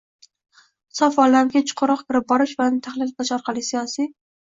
sof 0.99 1.19
olamiga 1.25 1.63
chuqurroq 1.73 2.03
kirib 2.09 2.29
borish 2.35 2.59
va 2.65 2.71
uni 2.73 2.85
tahlil 2.91 3.15
qilish 3.17 3.37
orqali 3.41 3.69
siyosiy 3.73 4.15